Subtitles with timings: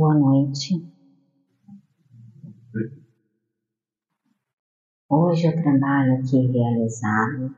[0.00, 0.82] Boa noite.
[5.10, 7.54] Hoje o trabalho aqui realizado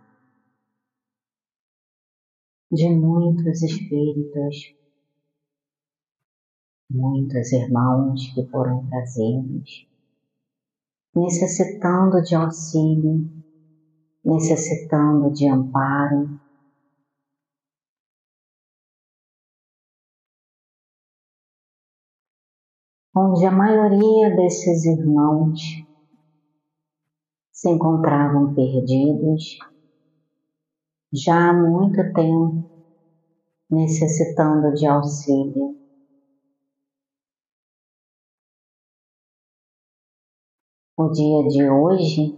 [2.72, 4.75] de muitos espíritos,
[6.90, 9.86] muitos irmãos que foram trazidos,
[11.14, 13.30] necessitando de auxílio,
[14.24, 16.40] necessitando de amparo,
[23.14, 25.61] onde a maioria desses irmãos
[27.52, 29.58] se encontravam perdidos
[31.12, 32.64] já há muito tempo,
[33.70, 35.77] necessitando de auxílio.
[40.96, 42.34] O dia de hoje,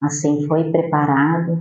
[0.00, 1.60] assim foi preparado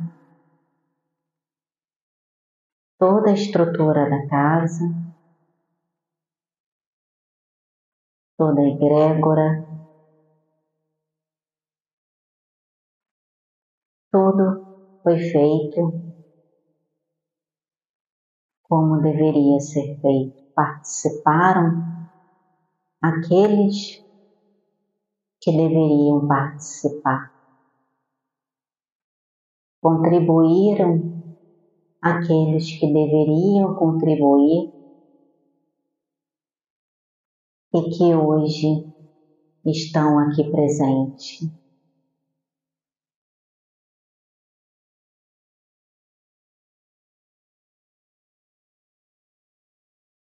[3.00, 5.03] toda a estrutura da casa,
[8.44, 9.66] toda a egrégora,
[14.12, 14.68] tudo
[15.02, 15.82] foi feito
[18.64, 20.44] como deveria ser feito.
[20.54, 21.84] Participaram
[23.02, 24.04] aqueles
[25.40, 27.32] que deveriam participar.
[29.82, 31.00] Contribuíram
[32.02, 34.83] aqueles que deveriam contribuir
[37.76, 38.86] e que hoje
[39.66, 41.50] estão aqui presentes.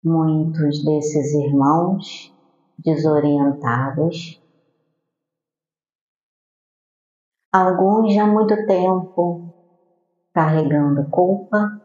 [0.03, 2.33] Muitos desses irmãos
[2.79, 4.41] desorientados,
[7.53, 9.53] alguns já há muito tempo
[10.33, 11.83] carregando culpa,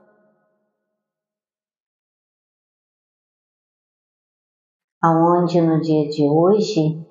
[5.01, 7.05] aonde no dia de hoje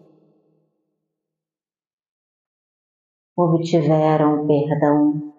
[3.36, 5.32] obtiveram perdão.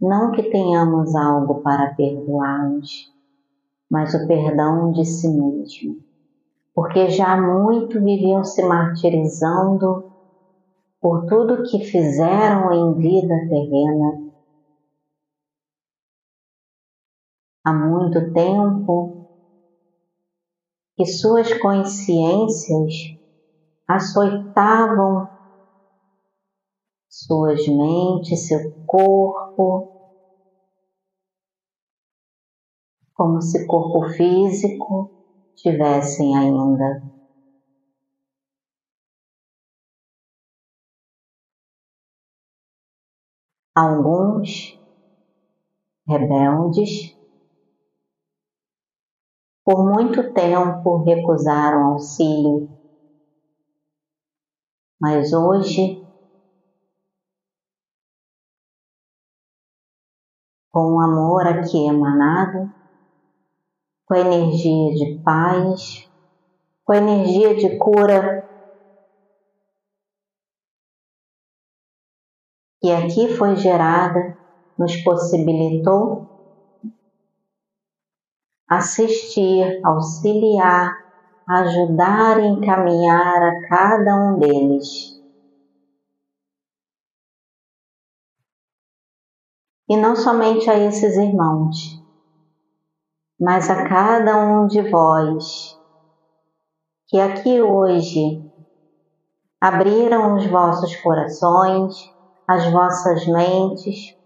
[0.00, 3.12] Não que tenhamos algo para perdoá-los,
[3.90, 6.00] mas o perdão de si mesmo.
[6.74, 10.10] Porque já muito viviam se martirizando
[11.00, 14.30] por tudo que fizeram em vida terrena.
[17.64, 19.19] Há muito tempo
[21.00, 22.92] que suas consciências
[23.88, 25.30] açoitavam
[27.08, 29.88] suas mentes, seu corpo,
[33.14, 35.10] como se corpo físico
[35.56, 37.02] tivessem ainda.
[43.74, 44.78] Alguns
[46.06, 47.19] rebeldes
[49.70, 52.68] por muito tempo recusaram auxílio,
[55.00, 56.04] mas hoje,
[60.72, 62.68] com o amor aqui emanado,
[64.06, 66.10] com a energia de paz,
[66.84, 68.44] com a energia de cura,
[72.80, 74.36] que aqui foi gerada,
[74.76, 76.39] nos possibilitou
[78.70, 80.96] assistir, auxiliar,
[81.48, 85.20] ajudar e encaminhar a cada um deles.
[89.88, 92.00] E não somente a esses irmãos,
[93.40, 95.76] mas a cada um de vós
[97.08, 98.40] que aqui hoje
[99.60, 102.08] abriram os vossos corações,
[102.46, 104.16] as vossas mentes,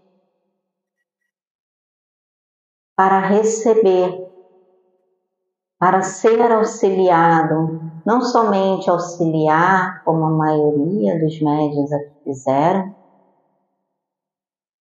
[2.95, 4.24] para receber
[5.79, 12.95] para ser auxiliado, não somente auxiliar, como a maioria dos médios aqui fizeram,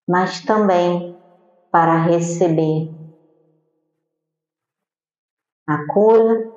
[0.08, 1.18] mas também
[1.70, 2.94] para receber
[5.66, 6.52] a cura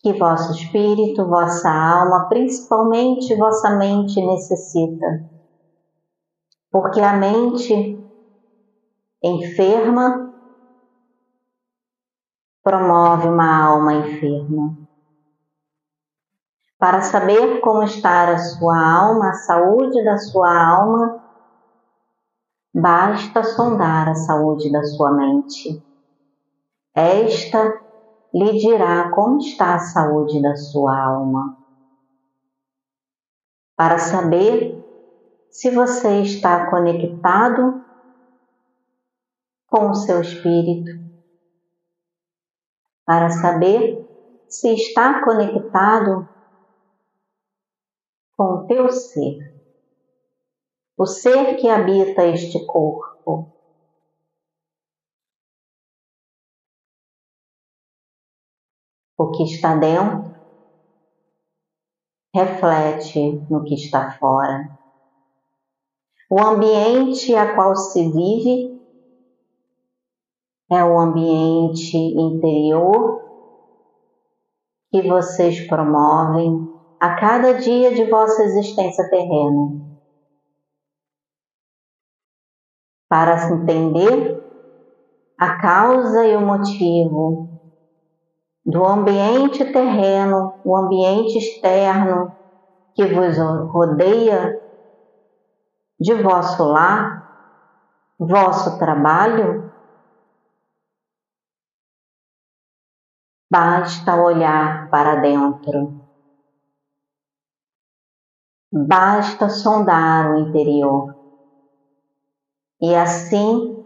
[0.00, 5.28] que vosso espírito, vossa alma, principalmente vossa mente necessita.
[6.70, 7.98] Porque a mente
[9.22, 10.27] enferma
[12.62, 14.76] promove uma alma enferma.
[16.78, 21.24] Para saber como está a sua alma, a saúde da sua alma,
[22.72, 25.82] basta sondar a saúde da sua mente.
[26.94, 27.80] Esta
[28.32, 31.56] lhe dirá como está a saúde da sua alma.
[33.76, 34.84] Para saber
[35.50, 37.82] se você está conectado
[39.66, 41.07] com o seu espírito,
[43.08, 44.06] para saber
[44.48, 46.28] se está conectado
[48.36, 49.58] com o teu ser,
[50.94, 53.50] o ser que habita este corpo.
[59.16, 60.36] O que está dentro
[62.34, 64.78] reflete no que está fora.
[66.28, 68.77] O ambiente a qual se vive
[70.70, 73.22] é o ambiente interior
[74.90, 76.68] que vocês promovem
[77.00, 79.86] a cada dia de vossa existência terrena.
[83.08, 84.44] Para entender
[85.38, 87.48] a causa e o motivo
[88.66, 92.32] do ambiente terreno, o ambiente externo
[92.94, 93.38] que vos
[93.70, 94.60] rodeia,
[96.00, 99.67] de vosso lar, vosso trabalho,
[103.50, 106.06] basta olhar para dentro.
[108.70, 111.16] Basta sondar o interior.
[112.80, 113.84] E assim,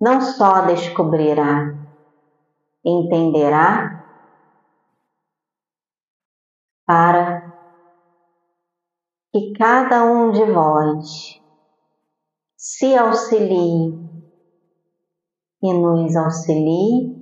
[0.00, 1.74] não só descobrirá,
[2.84, 4.00] entenderá
[6.86, 7.52] para
[9.32, 11.40] que cada um de vós
[12.56, 13.98] se auxilie
[15.62, 17.21] e nos auxilie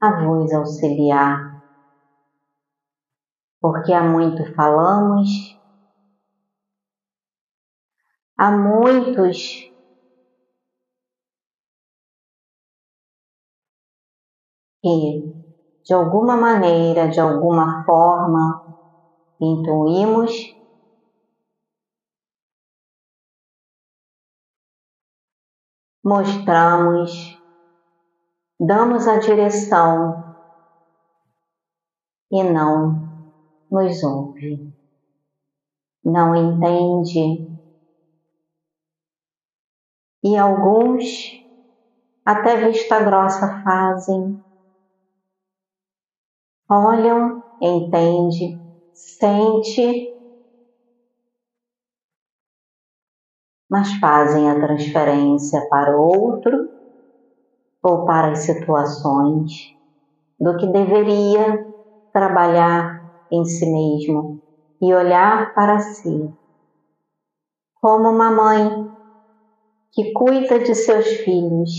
[0.00, 1.38] a vos auxiliar.
[3.60, 5.28] Porque há muito falamos,
[8.36, 9.38] há muitos
[14.82, 15.22] que,
[15.84, 18.62] de alguma maneira, de alguma forma,
[19.40, 20.32] intuímos
[26.02, 27.37] mostramos,
[28.58, 30.34] damos a direção
[32.30, 33.08] e não
[33.70, 34.74] nos ouve,
[36.04, 37.46] não entende.
[40.24, 41.04] E alguns
[42.24, 44.42] até vista grossa fazem,
[46.68, 48.60] olham, entende,
[48.92, 50.12] sente,
[53.70, 56.77] mas fazem a transferência para outro
[57.82, 59.74] ou para as situações
[60.38, 61.66] do que deveria
[62.12, 64.40] trabalhar em si mesmo
[64.80, 66.32] e olhar para si.
[67.80, 68.88] Como uma mãe
[69.92, 71.70] que cuida de seus filhos.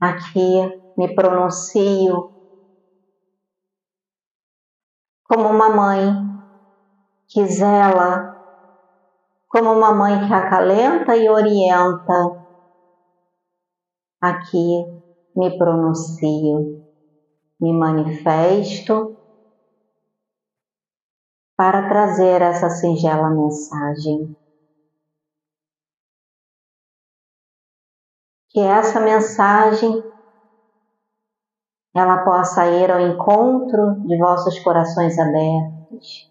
[0.00, 2.32] Aqui me pronuncio
[5.24, 6.12] como uma mãe
[7.28, 8.36] que zela,
[9.48, 12.51] como uma mãe que acalenta e orienta.
[14.22, 14.84] Aqui
[15.34, 16.80] me pronuncio,
[17.60, 19.16] me manifesto
[21.56, 24.36] para trazer essa singela mensagem.
[28.50, 29.90] Que essa mensagem
[31.92, 36.30] ela possa ir ao encontro de vossos corações abertos.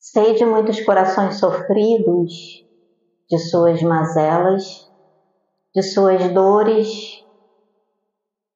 [0.00, 2.66] Sei de muitos corações sofridos,
[3.30, 4.83] de suas mazelas,
[5.74, 7.24] de suas dores,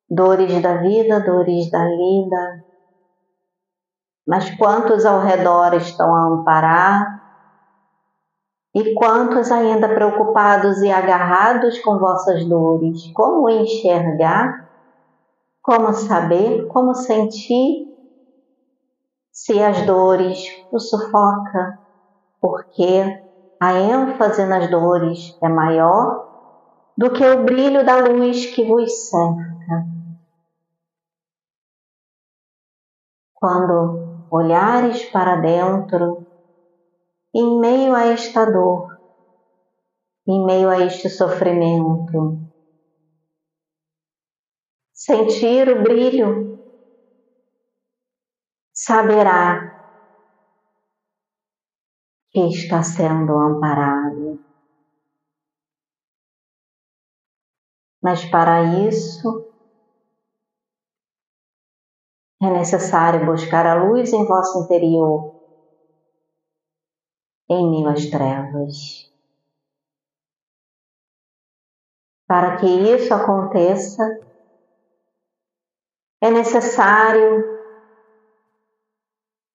[0.08, 2.64] dores da vida, dores da lida.
[4.26, 7.18] Mas quantos ao redor estão a amparar
[8.74, 13.10] e quantos ainda preocupados e agarrados com vossas dores?
[13.12, 14.68] Como enxergar?
[15.60, 16.68] Como saber?
[16.68, 17.88] Como sentir?
[19.32, 21.78] Se as dores o sufoca,
[22.40, 23.24] porque
[23.60, 26.27] a ênfase nas dores é maior
[26.98, 29.86] do que o brilho da luz que vos cerca.
[33.34, 36.26] Quando olhares para dentro,
[37.32, 38.98] em meio a esta dor,
[40.26, 42.40] em meio a este sofrimento.
[44.92, 46.58] Sentir o brilho,
[48.72, 49.78] saberá
[52.32, 54.47] que está sendo amparado.
[58.02, 59.52] Mas para isso
[62.40, 65.38] é necessário buscar a luz em vosso interior
[67.48, 69.10] em meio às trevas.
[72.26, 74.04] Para que isso aconteça,
[76.20, 77.42] é necessário,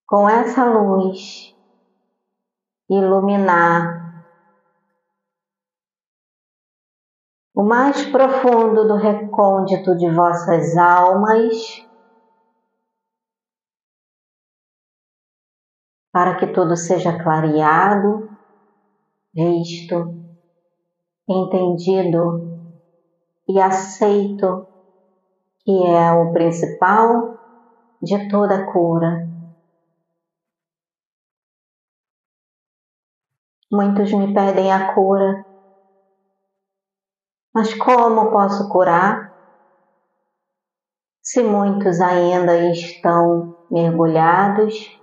[0.07, 1.55] com essa luz,
[2.89, 4.02] iluminar
[7.53, 11.85] o mais profundo do recôndito de vossas almas,
[16.11, 18.29] para que tudo seja clareado,
[19.33, 20.15] visto,
[21.29, 22.51] entendido
[23.47, 24.67] e aceito
[25.59, 27.39] que é o principal
[28.01, 29.27] de toda cura.
[33.71, 35.52] Muitos me pedem a cura
[37.53, 39.31] mas como posso curar?
[41.21, 44.99] Se muitos ainda estão mergulhados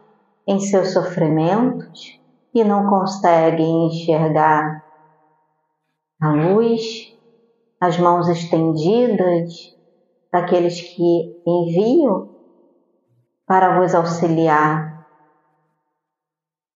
[0.47, 2.21] em seus sofrimentos
[2.53, 4.85] e não conseguem enxergar
[6.21, 7.17] a luz,
[7.81, 9.77] as mãos estendidas
[10.33, 12.35] daqueles que envio
[13.47, 15.07] para vos auxiliar.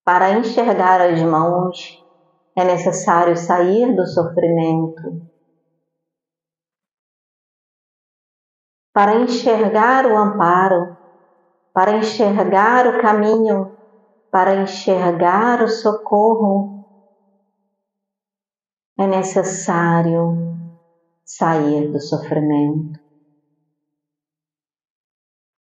[0.03, 2.03] Para enxergar as mãos
[2.57, 5.34] é necessário sair do sofrimento
[8.95, 10.95] para enxergar o amparo,
[11.73, 13.75] para enxergar o caminho,
[14.31, 16.85] para enxergar o socorro,
[18.97, 20.37] é necessário
[21.25, 22.97] sair do sofrimento.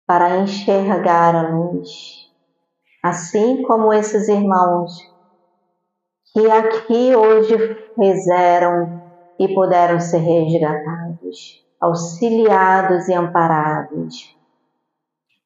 [0.07, 2.31] Para enxergar a luz,
[3.03, 4.91] assim como esses irmãos
[6.33, 7.55] que aqui hoje
[7.93, 9.03] fizeram
[9.37, 14.37] e puderam ser resgatados auxiliados e amparados,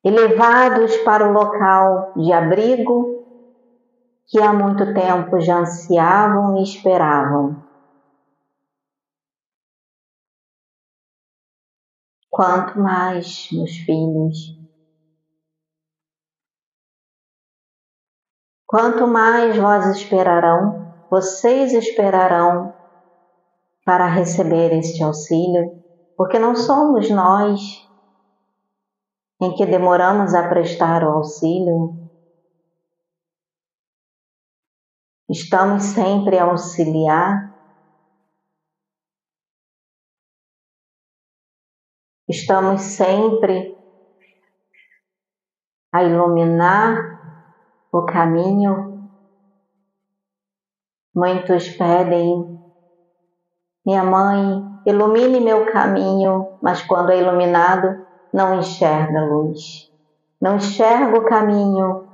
[0.03, 3.23] e levados para o local de abrigo
[4.25, 7.63] que há muito tempo já ansiavam e esperavam.
[12.29, 14.59] Quanto mais, meus filhos,
[18.65, 22.73] quanto mais vós esperarão, vocês esperarão
[23.85, 25.82] para receber este auxílio
[26.15, 27.87] porque não somos nós
[29.41, 32.09] em que demoramos a prestar o auxílio.
[35.29, 37.53] Estamos sempre a auxiliar.
[42.27, 43.77] Estamos sempre
[45.91, 46.95] a iluminar
[47.91, 49.09] o caminho.
[51.13, 52.62] Muitos pedem,
[53.85, 59.91] minha mãe, ilumine meu caminho, mas quando é iluminado, não enxerga a luz.
[60.39, 62.07] Não enxerga o caminho,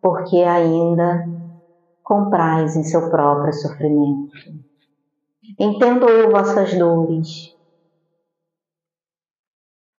[0.00, 1.24] porque ainda
[2.02, 4.32] comprais em seu próprio sofrimento.
[5.58, 7.56] Entendo eu vossas dores.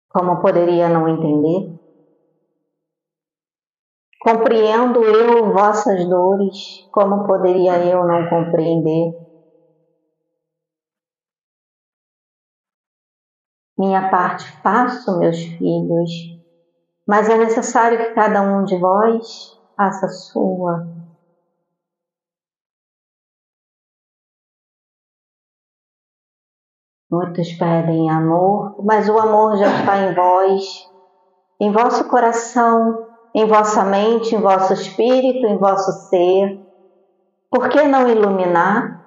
[0.09, 1.79] Como poderia não entender?
[4.21, 9.32] Compreendo eu vossas dores, como poderia eu não compreender?
[13.83, 16.09] Minha parte faço, meus filhos,
[17.05, 20.87] mas é necessário que cada um de vós faça a sua.
[27.11, 30.89] Muitos pedem amor, mas o amor já está em vós,
[31.59, 36.65] em vosso coração, em vossa mente, em vosso espírito, em vosso ser.
[37.51, 39.02] Por que não iluminar?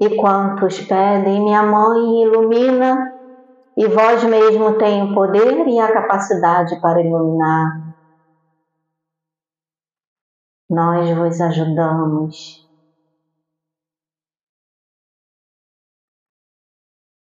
[0.00, 3.12] E quantos pedem, minha mãe, ilumina,
[3.76, 7.80] e vós mesmo tem o poder e a capacidade para iluminar.
[10.70, 12.68] Nós vos ajudamos.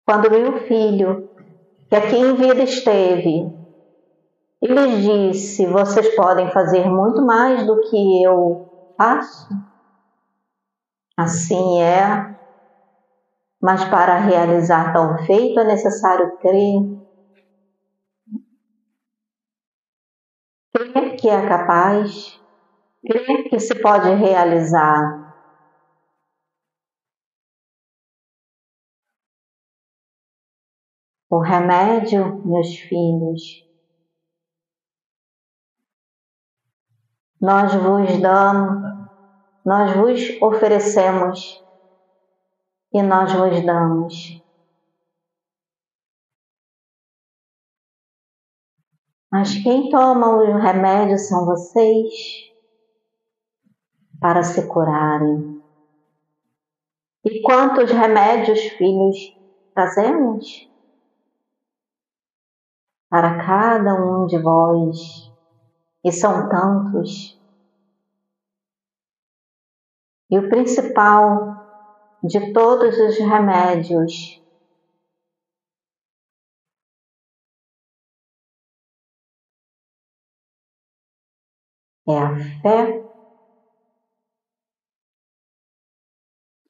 [0.05, 1.29] Quando meu filho,
[1.87, 3.59] que aqui em vida esteve,
[4.61, 9.47] e lhes disse: Vocês podem fazer muito mais do que eu faço.
[11.15, 12.35] Assim é
[13.61, 16.99] mas para realizar tal feito é necessário crer.
[20.73, 22.39] Crer que é capaz,
[23.05, 25.27] crer que se pode realizar.
[31.31, 33.63] O remédio, meus filhos,
[37.39, 39.07] nós vos damos,
[39.63, 41.63] nós vos oferecemos
[42.93, 44.41] e nós vos damos.
[49.31, 52.51] Mas quem toma o remédio são vocês
[54.19, 55.61] para se curarem.
[57.23, 59.37] E quantos remédios, filhos,
[59.73, 60.67] trazemos?
[63.07, 65.29] Para cada um de vós,
[66.03, 67.39] e são tantos.
[70.29, 71.58] E o principal
[72.23, 74.41] de todos os remédios
[82.07, 83.09] é a fé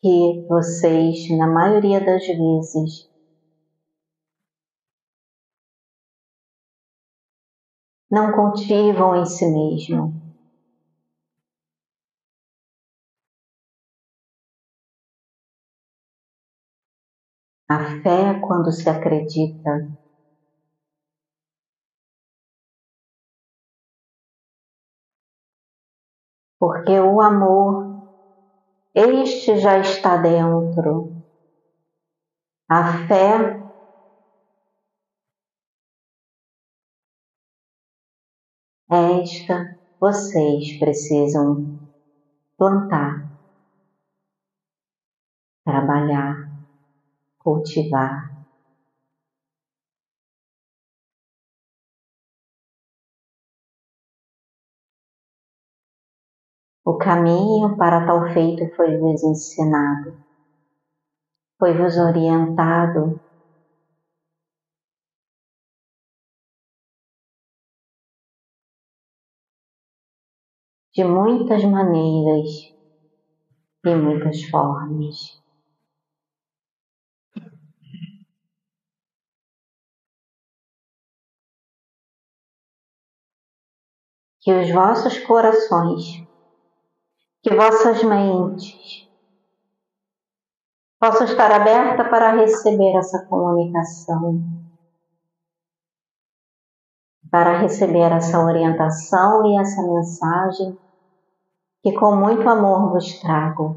[0.01, 3.10] que vocês, na maioria das vezes,
[8.10, 10.28] não cultivam em si mesmo.
[17.69, 19.71] A fé, quando se acredita,
[26.59, 27.89] porque o amor
[28.93, 31.13] este já está dentro.
[32.67, 33.59] A fé
[38.91, 41.77] esta vocês precisam
[42.57, 43.29] plantar,
[45.63, 46.49] trabalhar,
[47.50, 48.29] cultivar.
[56.84, 60.20] O caminho para tal feito foi-vos ensinado,
[61.60, 63.03] foi-vos orientado.
[70.96, 72.50] De muitas maneiras
[73.86, 75.38] e muitas formas.
[84.41, 86.27] Que os vossos corações
[87.41, 89.08] que vossas mentes
[90.99, 94.41] possam estar abertas para receber essa comunicação,
[97.32, 100.78] para receber essa orientação e essa mensagem
[101.82, 103.75] que com muito amor vos trago.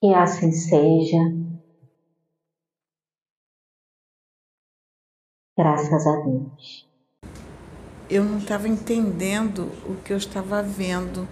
[0.00, 1.41] Que assim seja.
[5.54, 6.88] Graças a Deus.
[8.08, 11.28] Eu não estava entendendo o que eu estava vendo.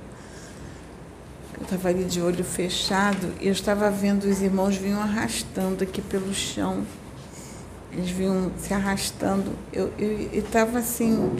[1.56, 6.02] Eu estava ali de olho fechado e eu estava vendo os irmãos vinham arrastando aqui
[6.02, 6.84] pelo chão.
[7.90, 9.52] Eles vinham se arrastando.
[9.72, 9.90] Eu
[10.34, 11.38] estava assim.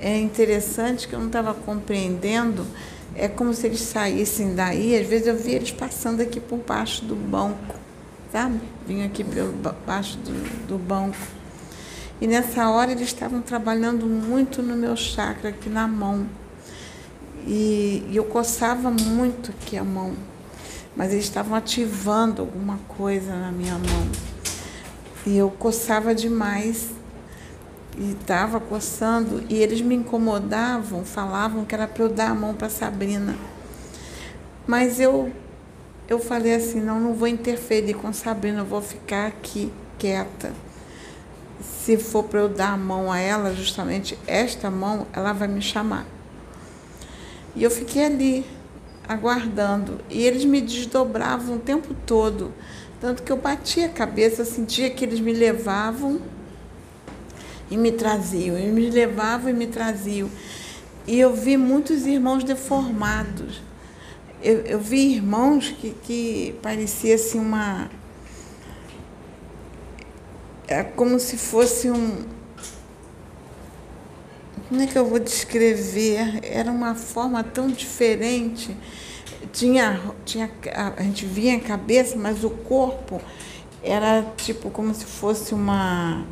[0.00, 2.66] É interessante que eu não estava compreendendo.
[3.14, 4.98] É como se eles saíssem daí.
[4.98, 7.76] Às vezes eu via eles passando aqui por baixo do banco,
[8.32, 8.60] sabe?
[8.88, 9.52] Vinham aqui pelo
[9.86, 11.38] baixo do, do banco
[12.20, 16.26] e nessa hora eles estavam trabalhando muito no meu chakra aqui na mão.
[17.46, 20.14] E, e eu coçava muito aqui a mão.
[20.96, 24.08] Mas eles estavam ativando alguma coisa na minha mão.
[25.24, 26.88] E eu coçava demais.
[27.96, 29.44] E estava coçando.
[29.48, 33.36] E eles me incomodavam, falavam que era para eu dar a mão para Sabrina.
[34.66, 35.32] Mas eu,
[36.08, 40.52] eu falei assim: não, não vou interferir com Sabrina, eu vou ficar aqui quieta
[41.60, 45.60] se for para eu dar a mão a ela, justamente esta mão, ela vai me
[45.60, 46.06] chamar.
[47.56, 48.46] E eu fiquei ali,
[49.08, 50.00] aguardando.
[50.08, 52.52] E eles me desdobravam o tempo todo.
[53.00, 56.20] Tanto que eu batia a cabeça, sentia que eles me levavam
[57.70, 58.56] e me traziam.
[58.56, 60.30] Eles me levavam e me traziam.
[61.06, 63.62] E eu vi muitos irmãos deformados.
[64.42, 67.88] Eu, eu vi irmãos que, que parecia assim uma
[70.68, 72.24] é como se fosse um.
[74.68, 76.40] Como é que eu vou descrever?
[76.42, 78.76] Era uma forma tão diferente.
[79.50, 80.50] Tinha, tinha,
[80.96, 83.18] a gente via a cabeça, mas o corpo
[83.82, 86.26] era tipo como se fosse uma.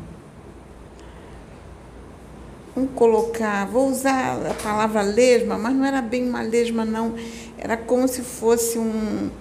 [2.75, 7.15] Vamos colocar, vou usar a palavra lesma, mas não era bem uma lesma, não.
[7.57, 9.31] Era como se fosse um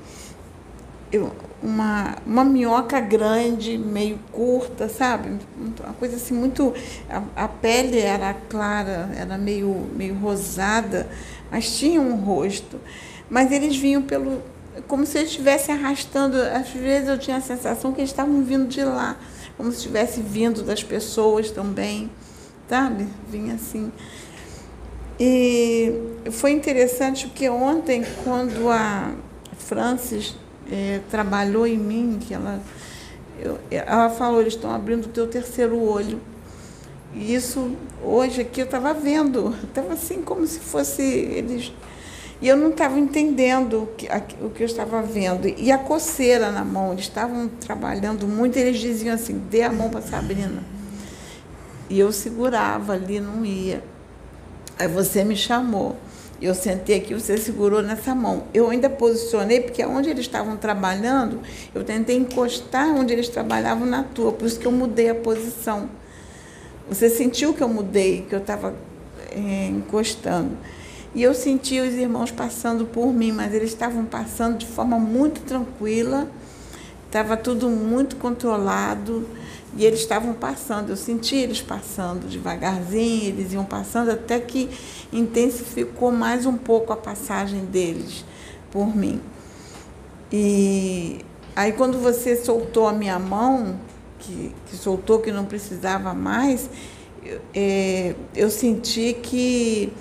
[1.62, 5.38] uma, uma minhoca grande, meio curta, sabe?
[5.58, 6.74] Uma coisa assim muito.
[7.08, 11.08] A, a, pele era clara, era meio, meio rosada,
[11.50, 12.80] mas tinha um rosto.
[13.28, 14.42] Mas eles vinham pelo.
[14.86, 16.40] como se eles estivessem arrastando.
[16.40, 19.16] Às vezes eu tinha a sensação que eles estavam vindo de lá,
[19.56, 22.10] como se estivesse vindo das pessoas também,
[22.68, 23.06] sabe?
[23.30, 23.90] Vinha assim.
[25.18, 25.94] E
[26.30, 29.14] foi interessante porque ontem, quando a
[29.56, 30.36] Francis
[30.70, 32.60] é, trabalhou em mim, que ela,
[33.38, 36.20] eu, ela falou, eles estão abrindo o teu terceiro olho.
[37.14, 41.72] E isso, hoje aqui, eu estava vendo, estava assim como se fosse eles.
[42.40, 45.48] E eu não estava entendendo o que, a, o que eu estava vendo.
[45.48, 49.88] E a coceira na mão, eles estavam trabalhando muito, eles diziam assim, dê a mão
[49.88, 50.62] para Sabrina.
[51.88, 53.82] E eu segurava ali, não ia.
[54.78, 55.96] Aí você me chamou.
[56.40, 58.44] Eu sentei aqui, você segurou nessa mão.
[58.52, 61.40] Eu ainda posicionei, porque onde eles estavam trabalhando,
[61.74, 65.88] eu tentei encostar onde eles trabalhavam na tua, por isso que eu mudei a posição.
[66.88, 68.74] Você sentiu que eu mudei, que eu estava
[69.30, 70.56] é, encostando.
[71.14, 75.40] E eu senti os irmãos passando por mim, mas eles estavam passando de forma muito
[75.40, 76.30] tranquila,
[77.06, 79.26] estava tudo muito controlado
[79.76, 80.90] e eles estavam passando.
[80.90, 84.68] Eu senti eles passando devagarzinho, eles iam passando até que
[85.12, 88.24] intensificou mais um pouco a passagem deles
[88.70, 89.20] por mim.
[90.32, 91.20] E
[91.54, 93.78] aí, quando você soltou a minha mão,
[94.18, 96.68] que, que soltou que não precisava mais,
[97.54, 99.92] é, eu senti que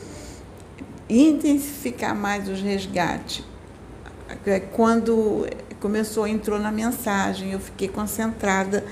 [1.10, 3.44] intensificar mais os resgates.
[4.46, 5.48] É, quando
[5.80, 8.84] começou, entrou na mensagem, eu fiquei concentrada.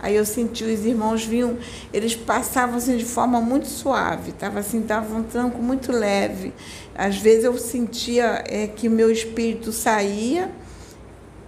[0.00, 1.58] Aí eu senti os irmãos vinham,
[1.92, 6.52] eles passavam assim de forma muito suave, tava assim, tava um tranco muito leve.
[6.94, 10.50] Às vezes eu sentia é, que o meu espírito saía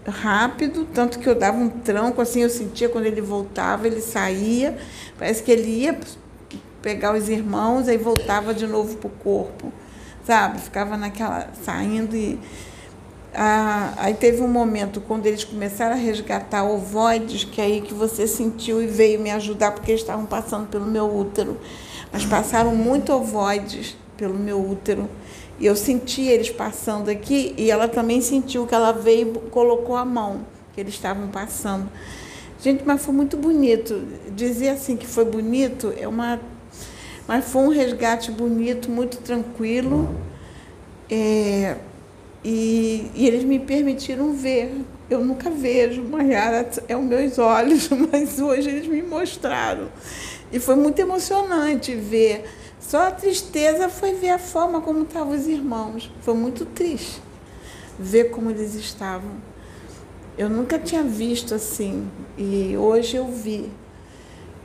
[0.07, 4.77] rápido, tanto que eu dava um tranco assim, eu sentia quando ele voltava, ele saía,
[5.19, 5.99] parece que ele ia
[6.83, 9.73] pegar os irmãos, aí voltava de novo para o corpo
[10.31, 10.61] sabe?
[10.61, 12.39] Ficava naquela, saindo e.
[13.33, 17.95] Ah, aí teve um momento quando eles começaram a resgatar ovoides, que é aí que
[17.95, 21.57] você sentiu e veio me ajudar, porque eles estavam passando pelo meu útero.
[22.13, 25.09] Mas passaram muito ovoides pelo meu útero.
[25.61, 29.97] E eu senti eles passando aqui, e ela também sentiu que ela veio e colocou
[29.97, 30.41] a mão,
[30.75, 31.89] que eles estavam passando.
[32.61, 34.03] Gente, mas foi muito bonito.
[34.35, 36.41] Dizer assim que foi bonito é uma
[37.31, 40.17] mas foi um resgate bonito, muito tranquilo.
[41.09, 41.77] É,
[42.45, 44.73] e, e, eles me permitiram ver.
[45.09, 49.89] Eu nunca vejo, Mayara, é os meus olhos, mas hoje eles me mostraram.
[50.53, 52.45] E foi muito emocionante ver.
[52.81, 56.11] Só a tristeza foi ver a forma como estavam os irmãos.
[56.23, 57.21] Foi muito triste
[57.99, 59.33] ver como eles estavam.
[60.39, 63.71] Eu nunca tinha visto assim, e hoje eu vi.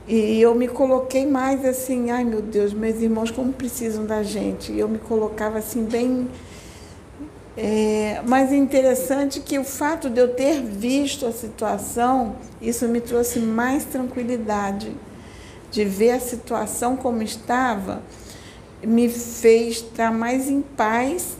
[0.08, 4.72] E eu me coloquei mais assim, ai meu Deus, meus irmãos como precisam da gente.
[4.72, 6.28] E eu me colocava assim bem.
[7.56, 13.00] É, mas é interessante que o fato de eu ter visto a situação, isso me
[13.00, 14.92] trouxe mais tranquilidade.
[15.70, 18.02] De ver a situação como estava,
[18.82, 21.36] me fez estar mais em paz,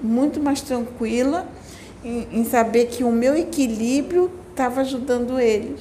[0.00, 1.46] muito mais tranquila,
[2.04, 5.80] em, em saber que o meu equilíbrio estava ajudando eles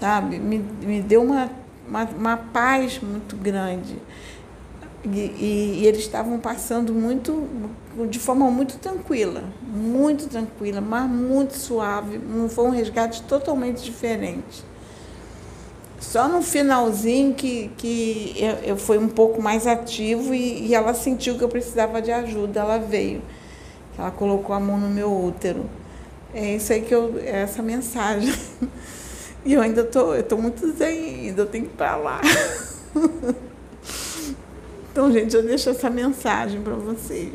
[0.00, 0.38] sabe?
[0.38, 1.50] Me, me deu uma,
[1.88, 3.96] uma, uma paz muito grande.
[5.12, 7.46] E, e, eles estavam passando muito,
[8.10, 12.18] de forma muito tranquila, muito tranquila, mas muito suave.
[12.18, 14.64] Não foi um resgate totalmente diferente.
[16.00, 20.92] Só no finalzinho que, que eu, eu fui um pouco mais ativo e, e ela
[20.92, 22.60] sentiu que eu precisava de ajuda.
[22.60, 23.22] Ela veio.
[23.96, 25.66] Ela colocou a mão no meu útero.
[26.34, 27.18] É isso aí que eu.
[27.18, 28.34] É essa mensagem.
[29.44, 32.20] E eu ainda tô, eu tô muito zen ainda, tenho que ir para lá.
[34.96, 37.34] então, gente, eu deixo essa mensagem para vocês.